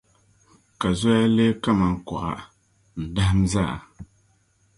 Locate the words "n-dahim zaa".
3.01-3.75